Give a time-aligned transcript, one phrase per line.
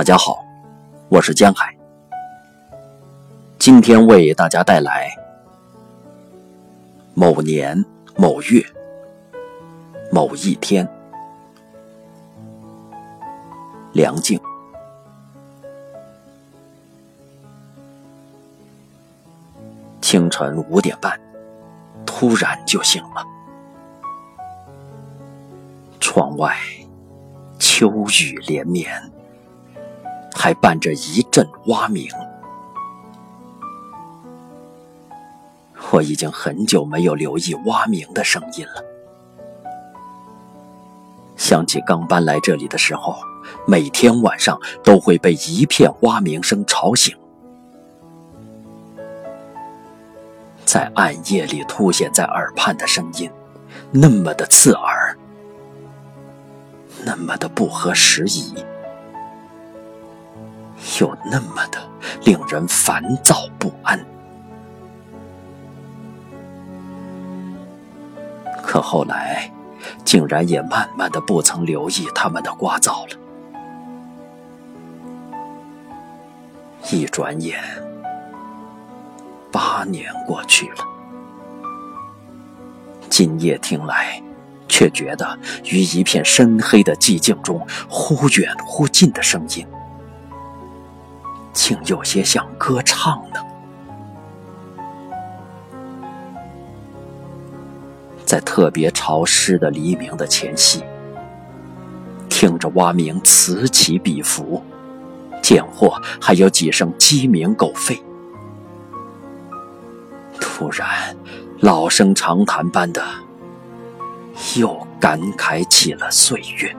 [0.00, 0.42] 大家好，
[1.10, 1.76] 我是江海。
[3.58, 5.10] 今天为大家带来
[7.12, 7.84] 某年
[8.16, 8.64] 某月
[10.10, 10.88] 某一天，
[13.92, 14.40] 梁静。
[20.00, 21.20] 清晨五点半，
[22.06, 23.22] 突然就醒了。
[26.00, 26.56] 窗外
[27.58, 29.12] 秋雨连绵，
[30.40, 32.08] 还伴着一阵蛙鸣。
[35.90, 38.82] 我已经很久没有留意蛙鸣的声音了。
[41.36, 43.18] 想起刚搬来这里的时候，
[43.66, 47.14] 每天晚上都会被一片蛙鸣声吵醒，
[50.64, 53.30] 在暗夜里凸显在耳畔的声音，
[53.90, 55.14] 那么的刺耳。
[57.04, 58.54] 那么的不合时宜，
[61.00, 61.78] 就那么的
[62.24, 63.98] 令人烦躁不安。
[68.62, 69.50] 可后来，
[70.04, 73.18] 竟然也慢慢的不曾留意他们的聒噪了。
[76.90, 77.58] 一转眼，
[79.50, 80.84] 八年过去了。
[83.08, 84.22] 今夜听来。
[84.68, 89.66] 却觉得于一片深黑的寂静中，忽远忽近的声音，
[91.52, 93.40] 竟有些像歌唱呢。
[98.24, 100.84] 在特别潮湿的黎明的前夕，
[102.28, 104.62] 听着蛙鸣此起彼伏，
[105.42, 108.00] 间或还有几声鸡鸣狗吠，
[110.40, 111.16] 突然
[111.58, 113.02] 老生常谈般的。
[114.56, 116.74] 又感慨起了岁月。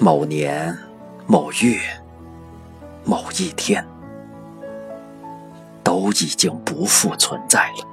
[0.00, 0.78] 某年
[1.26, 1.76] 某月
[3.04, 3.84] 某一天，
[5.82, 7.86] 都已经不复存在了，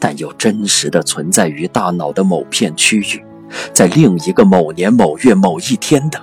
[0.00, 3.22] 但又真实的存在于大脑的某片区域，
[3.74, 6.18] 在另一个某年某月某一天的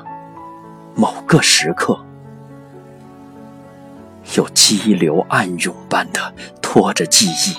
[0.96, 2.00] 某个时刻。
[4.36, 7.56] 又激流暗涌般的拖着记忆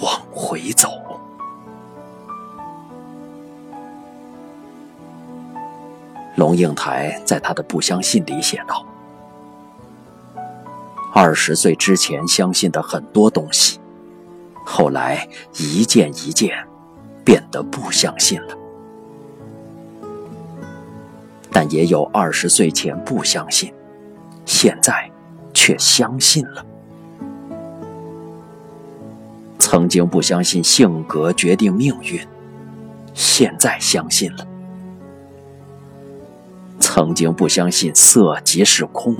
[0.00, 1.03] 往回走。
[6.36, 8.84] 龙应台在他的《不相信》里写道
[11.14, 13.80] ：“二十岁之前相信的很多东西，
[14.64, 16.66] 后来一件一件
[17.24, 18.56] 变得不相信了。
[21.50, 23.72] 但也有二十岁前不相信，
[24.44, 25.10] 现在。”
[25.56, 26.66] 却相信了。
[29.56, 32.20] 曾经不相信性格决定命运，
[33.14, 34.44] 现在相信了。
[36.96, 39.16] 曾经不相信色即是空，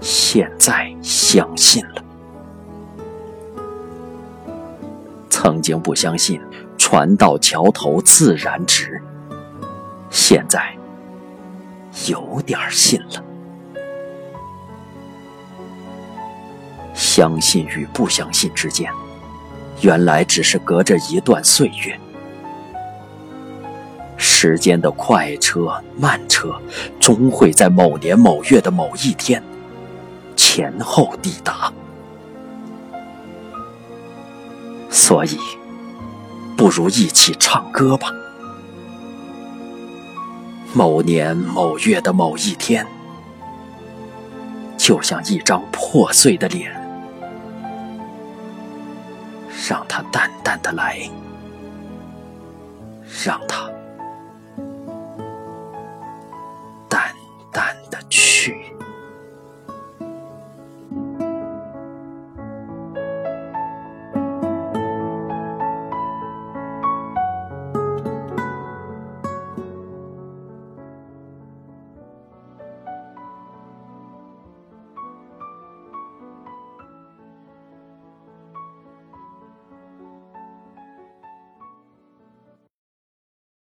[0.00, 2.04] 现在相信了。
[5.30, 6.40] 曾经不相信
[6.76, 9.00] 船到桥头自然直，
[10.10, 10.76] 现在
[12.08, 13.24] 有点信了。
[16.92, 18.90] 相信与不相信之间，
[19.80, 21.96] 原来只是隔着一段岁月。
[24.46, 26.54] 时间的快车慢车，
[27.00, 29.42] 终会在某年某月的某一天
[30.36, 31.72] 前后抵达。
[34.90, 35.38] 所以，
[36.58, 38.12] 不如一起唱歌吧。
[40.74, 42.86] 某年某月的某一天，
[44.76, 46.70] 就像一张破碎的脸。
[49.66, 50.98] 让它淡淡的来，
[53.24, 53.70] 让它
[58.44, 58.83] 去。